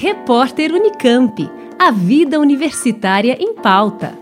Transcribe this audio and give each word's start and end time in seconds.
Repórter 0.00 0.72
Unicamp. 0.72 1.50
A 1.76 1.90
vida 1.90 2.38
universitária 2.38 3.36
em 3.40 3.52
pauta. 3.52 4.16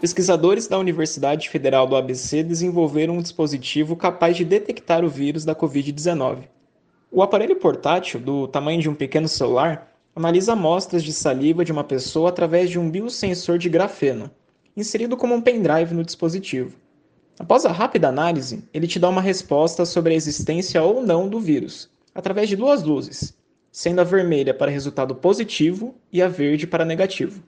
Pesquisadores 0.00 0.66
da 0.66 0.76
Universidade 0.76 1.48
Federal 1.48 1.86
do 1.86 1.94
ABC 1.94 2.42
desenvolveram 2.42 3.18
um 3.18 3.22
dispositivo 3.22 3.94
capaz 3.94 4.36
de 4.36 4.44
detectar 4.44 5.04
o 5.04 5.08
vírus 5.08 5.44
da 5.44 5.54
Covid-19. 5.54 6.38
O 7.12 7.22
aparelho 7.22 7.54
portátil, 7.54 8.18
do 8.18 8.48
tamanho 8.48 8.80
de 8.80 8.90
um 8.90 8.94
pequeno 8.96 9.28
celular, 9.28 9.94
analisa 10.16 10.54
amostras 10.54 11.04
de 11.04 11.12
saliva 11.12 11.64
de 11.64 11.70
uma 11.70 11.84
pessoa 11.84 12.28
através 12.28 12.68
de 12.68 12.76
um 12.76 12.90
biosensor 12.90 13.56
de 13.56 13.68
grafeno, 13.68 14.28
inserido 14.76 15.16
como 15.16 15.32
um 15.32 15.40
pendrive 15.40 15.94
no 15.94 16.02
dispositivo. 16.02 16.74
Após 17.40 17.64
a 17.64 17.72
rápida 17.72 18.06
análise, 18.06 18.62
ele 18.70 18.86
te 18.86 18.98
dá 18.98 19.08
uma 19.08 19.22
resposta 19.22 19.86
sobre 19.86 20.12
a 20.12 20.16
existência 20.16 20.82
ou 20.82 21.02
não 21.02 21.26
do 21.26 21.40
vírus, 21.40 21.88
através 22.14 22.50
de 22.50 22.54
duas 22.54 22.82
luzes, 22.82 23.34
sendo 23.72 24.02
a 24.02 24.04
vermelha 24.04 24.52
para 24.52 24.70
resultado 24.70 25.14
positivo 25.14 25.94
e 26.12 26.20
a 26.20 26.28
verde 26.28 26.66
para 26.66 26.84
negativo. 26.84 27.42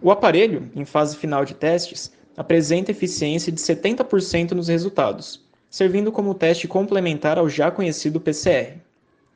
O 0.00 0.10
aparelho, 0.10 0.70
em 0.74 0.86
fase 0.86 1.18
final 1.18 1.44
de 1.44 1.52
testes, 1.52 2.10
apresenta 2.34 2.92
eficiência 2.92 3.52
de 3.52 3.60
70% 3.60 4.52
nos 4.52 4.68
resultados, 4.68 5.44
servindo 5.68 6.10
como 6.10 6.34
teste 6.34 6.66
complementar 6.66 7.36
ao 7.36 7.46
já 7.46 7.70
conhecido 7.70 8.22
PCR. 8.22 8.78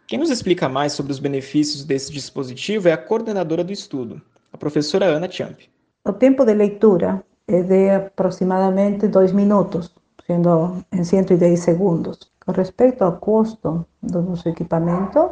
Quem 0.06 0.19
nos 0.19 0.30
explica 0.30 0.66
mais 0.66 0.95
sobre 0.95 1.12
os 1.12 1.19
benefícios 1.19 1.84
desse 1.84 2.11
dispositivo 2.11 2.89
é 2.89 2.92
a 2.92 2.97
coordenadora 2.97 3.62
do 3.62 3.73
estudo, 3.73 4.23
a 4.51 4.56
professora 4.56 5.05
Ana 5.05 5.30
Champ. 5.30 5.61
O 6.06 6.12
tempo 6.14 6.42
de 6.42 6.55
leitura 6.55 7.23
é 7.47 7.62
de 7.62 7.91
aproximadamente 7.91 9.09
2 9.09 9.33
minutos, 9.33 9.95
sendo 10.27 10.84
em 10.93 11.05
110 11.05 11.61
segundos. 11.61 12.19
Com 12.45 12.53
respeito 12.53 13.03
ao 13.03 13.19
custo 13.19 13.87
do 14.03 14.23
nosso 14.23 14.48
equipamento, 14.48 15.31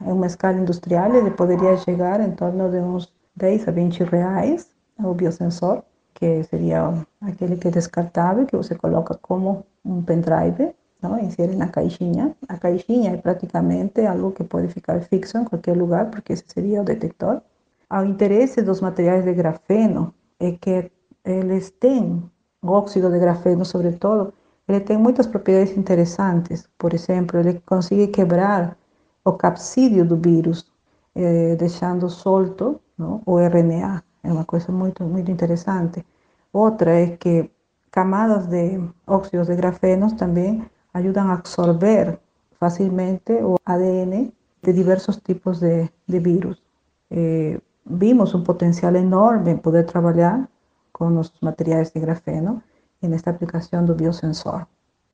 em 0.00 0.12
uma 0.12 0.26
escala 0.26 0.58
industrial 0.58 1.14
ele 1.14 1.30
poderia 1.30 1.76
chegar 1.78 2.20
em 2.20 2.32
torno 2.32 2.70
de 2.70 2.78
uns 2.78 3.12
10 3.36 3.68
a 3.68 3.70
20 3.70 4.04
reais 4.04 4.68
o 4.98 5.12
biosensor, 5.14 5.82
que 6.14 6.42
seria 6.44 6.94
aquele 7.20 7.56
que 7.56 7.68
é 7.68 7.70
descartável, 7.70 8.46
que 8.46 8.56
você 8.56 8.74
coloca 8.74 9.14
como 9.20 9.66
um 9.84 10.02
pendrive, 10.02 10.74
não? 11.02 11.18
insere 11.18 11.54
na 11.54 11.68
caixinha. 11.68 12.34
A 12.48 12.56
caixinha 12.56 13.12
é 13.12 13.16
praticamente 13.16 14.00
algo 14.06 14.32
que 14.32 14.42
pode 14.42 14.68
ficar 14.68 15.00
fixo 15.02 15.36
em 15.36 15.44
qualquer 15.44 15.76
lugar, 15.76 16.10
porque 16.10 16.32
esse 16.32 16.44
seria 16.46 16.80
o 16.80 16.84
detector. 16.84 17.42
O 17.90 18.02
interesse 18.04 18.62
dos 18.62 18.80
materiais 18.80 19.24
de 19.24 19.34
grafeno 19.34 20.14
é 20.40 20.52
que 20.52 20.90
eles 21.26 21.70
têm, 21.70 22.22
o 22.62 22.70
óxido 22.70 23.10
de 23.10 23.18
grafeno 23.18 23.64
sobretudo, 23.64 24.32
ele 24.68 24.80
tem 24.80 24.96
muitas 24.96 25.26
propriedades 25.26 25.76
interessantes. 25.76 26.68
Por 26.78 26.94
exemplo, 26.94 27.38
ele 27.38 27.60
consegue 27.66 28.08
quebrar 28.08 28.76
o 29.24 29.32
capsídeo 29.32 30.04
do 30.04 30.16
vírus, 30.16 30.66
eh, 31.14 31.56
deixando 31.56 32.08
solto 32.08 32.80
não? 32.98 33.22
o 33.26 33.38
RNA. 33.38 34.02
É 34.22 34.32
uma 34.32 34.44
coisa 34.44 34.72
muito, 34.72 35.04
muito 35.04 35.30
interessante. 35.30 36.04
Outra 36.52 36.90
é 36.90 37.16
que 37.16 37.50
camadas 37.90 38.46
de 38.46 38.80
óxidos 39.06 39.48
de 39.48 39.56
grafeno 39.56 40.14
também 40.16 40.64
ajudam 40.94 41.28
a 41.28 41.34
absorver 41.34 42.18
facilmente 42.58 43.32
o 43.32 43.56
ADN 43.64 44.32
de 44.62 44.72
diversos 44.72 45.16
tipos 45.18 45.60
de, 45.60 45.88
de 46.08 46.18
vírus. 46.18 46.62
Eh, 47.10 47.60
vimos 47.84 48.34
um 48.34 48.42
potencial 48.42 48.94
enorme 48.96 49.52
em 49.52 49.56
poder 49.56 49.84
trabalhar 49.84 50.48
com 50.96 51.18
os 51.18 51.30
materiais 51.42 51.90
de 51.90 52.00
grafeno 52.00 52.62
nesta 53.02 53.28
aplicação 53.28 53.84
do 53.84 53.94
biosensor. 53.94 54.66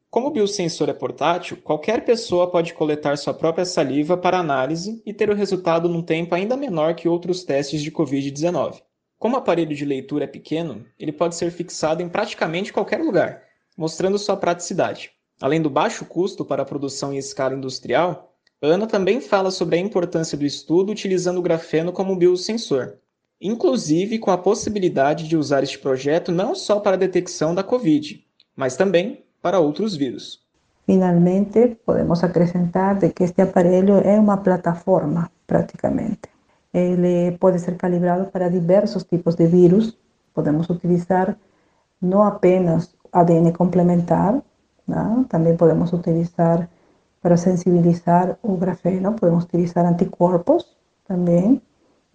Como 0.09 0.29
o 0.29 0.31
biosensor 0.31 0.89
é 0.89 0.93
portátil, 0.93 1.57
qualquer 1.57 2.05
pessoa 2.05 2.49
pode 2.49 2.73
coletar 2.73 3.19
sua 3.19 3.35
própria 3.35 3.65
saliva 3.65 4.17
para 4.17 4.39
análise 4.39 5.03
e 5.05 5.13
ter 5.13 5.29
o 5.29 5.35
resultado 5.35 5.89
num 5.89 6.01
tempo 6.01 6.37
ainda 6.37 6.57
menor 6.57 6.95
que 6.95 7.09
outros 7.09 7.43
testes 7.43 7.83
de 7.83 7.91
Covid-19. 7.91 8.81
Como 9.19 9.35
o 9.35 9.39
aparelho 9.39 9.75
de 9.75 9.85
leitura 9.85 10.25
é 10.25 10.29
pequeno, 10.29 10.87
ele 10.97 11.11
pode 11.11 11.35
ser 11.35 11.51
fixado 11.51 12.01
em 12.01 12.09
praticamente 12.09 12.73
qualquer 12.73 13.01
lugar, 13.01 13.43
mostrando 13.77 14.19
sua 14.19 14.37
praticidade. 14.37 15.11
Além 15.41 15.61
do 15.61 15.69
baixo 15.69 16.05
custo 16.05 16.45
para 16.45 16.63
a 16.63 16.67
produção 16.67 17.13
em 17.13 17.19
escala 17.19 17.57
industrial, 17.57 18.33
Ana 18.63 18.87
também 18.87 19.21
fala 19.21 19.51
sobre 19.51 19.77
a 19.77 19.81
importância 19.81 20.39
do 20.39 20.47
estudo 20.47 20.93
utilizando 20.93 21.39
o 21.39 21.43
grafeno 21.43 21.93
como 21.93 22.15
biosensor, 22.15 22.99
inclusive 23.43 24.19
com 24.19 24.31
a 24.31 24.39
possibilidade 24.39 25.29
de 25.29 25.37
usar 25.37 25.63
este 25.63 25.79
projeto 25.79 26.31
não 26.31 26.55
só 26.55 26.79
para 26.79 26.95
a 26.95 26.99
detecção 26.99 27.55
da 27.55 27.65
Covid, 27.65 28.25
mas 28.57 28.77
também 28.77 29.25
para 29.43 29.59
outros 29.59 29.97
vírus. 29.97 30.41
Finalmente, 30.87 31.77
podemos 31.85 32.23
acrescentar 32.23 32.99
de 32.99 33.11
que 33.11 33.25
este 33.25 33.43
aparelho 33.43 33.97
é 33.99 34.19
uma 34.19 34.37
plataforma, 34.37 35.31
praticamente. 35.47 36.31
Ele 36.73 37.37
pode 37.39 37.59
ser 37.59 37.77
calibrado 37.77 38.27
para 38.31 38.49
diversos 38.49 39.05
tipos 39.05 39.35
de 39.35 39.47
vírus. 39.47 39.97
Podemos 40.33 40.69
utilizar 40.71 41.37
não 42.01 42.23
apenas 42.23 42.95
ADN 43.13 43.53
complementar, 43.53 44.41
não? 44.87 45.25
também 45.25 45.57
podemos 45.57 45.93
utilizar 45.93 46.69
para 47.21 47.37
sensibilizar 47.37 48.37
o 48.43 48.57
grafeno, 48.57 49.13
podemos 49.13 49.45
utilizar 49.45 49.87
anticorpos 49.87 50.67
também, 51.07 51.63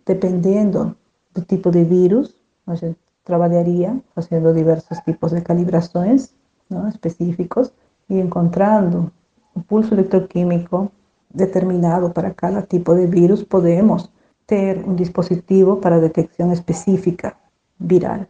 dependendo 0.06 0.84
do 0.84 1.07
tipo 1.42 1.72
de 1.72 1.84
vírus, 1.84 2.36
gente 2.76 2.98
trabalharia 3.24 4.00
fazendo 4.16 4.54
diversos 4.54 5.00
tipos 5.00 5.32
de 5.32 5.42
calibrações 5.42 6.34
não? 6.70 6.88
específicos 6.88 7.72
e 8.10 8.20
encontrando 8.20 9.12
o 9.54 9.62
pulso 9.62 9.94
eletroquímico 9.94 10.92
determinado 11.34 12.10
para 12.10 12.32
cada 12.32 12.62
tipo 12.62 12.96
de 12.96 13.06
vírus, 13.06 13.44
podemos 13.44 14.10
ter 14.46 14.78
um 14.88 14.96
dispositivo 14.96 15.78
para 15.78 16.00
detecção 16.00 16.54
específica 16.54 17.36
viral. 17.80 18.22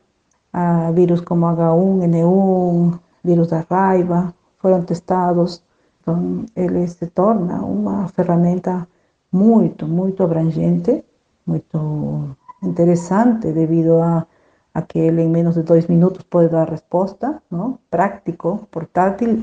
Ah, 0.51 0.91
vírus 0.91 1.21
como 1.21 1.45
H1N1, 1.45 2.99
vírus 3.23 3.47
da 3.49 3.65
raiva, 3.69 4.33
foram 4.57 4.81
testados, 4.81 5.61
então 6.01 6.45
ele 6.55 6.87
se 6.87 7.05
torna 7.07 7.61
uma 7.61 8.07
ferramenta 8.07 8.87
muito, 9.31 9.85
muito 9.85 10.23
abrangente, 10.23 11.03
muito 11.45 12.35
interessante 12.63 13.51
devido 13.51 13.99
a, 13.99 14.25
a 14.73 14.81
que 14.81 14.99
ele 14.99 15.21
em 15.21 15.29
menos 15.29 15.55
de 15.55 15.63
dois 15.63 15.87
minutos 15.87 16.23
pode 16.23 16.49
dar 16.49 16.69
resposta, 16.69 17.41
não? 17.49 17.79
prático, 17.89 18.67
portátil. 18.71 19.41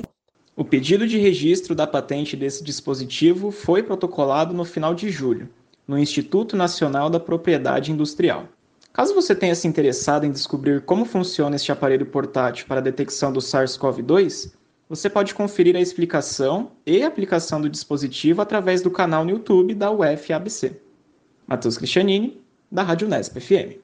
O 0.56 0.64
pedido 0.64 1.06
de 1.06 1.18
registro 1.18 1.74
da 1.74 1.86
patente 1.86 2.36
desse 2.36 2.62
dispositivo 2.62 3.50
foi 3.50 3.82
protocolado 3.82 4.54
no 4.54 4.64
final 4.64 4.94
de 4.94 5.10
julho 5.10 5.48
no 5.86 5.98
Instituto 5.98 6.56
Nacional 6.56 7.10
da 7.10 7.20
Propriedade 7.20 7.92
Industrial. 7.92 8.48
Caso 8.92 9.14
você 9.14 9.34
tenha 9.34 9.54
se 9.54 9.66
interessado 9.66 10.24
em 10.24 10.30
descobrir 10.30 10.80
como 10.82 11.04
funciona 11.04 11.56
este 11.56 11.72
aparelho 11.72 12.06
portátil 12.06 12.66
para 12.66 12.78
a 12.78 12.82
detecção 12.82 13.32
do 13.32 13.40
SARS-CoV-2, 13.40 14.52
você 14.88 15.10
pode 15.10 15.34
conferir 15.34 15.74
a 15.76 15.80
explicação 15.80 16.70
e 16.86 17.02
aplicação 17.02 17.60
do 17.60 17.68
dispositivo 17.68 18.40
através 18.40 18.82
do 18.82 18.90
canal 18.90 19.24
no 19.24 19.30
YouTube 19.30 19.74
da 19.74 19.90
UFABC. 19.90 20.80
Matheus 21.46 21.76
Cristianini, 21.76 22.40
da 22.70 22.82
Rádio 22.82 23.08
Nesp 23.08 23.40
FM. 23.40 23.78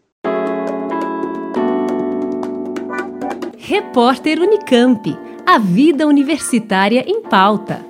Repórter 3.58 4.40
Unicamp. 4.40 5.16
A 5.46 5.58
vida 5.58 6.06
universitária 6.06 7.04
em 7.06 7.22
pauta. 7.22 7.89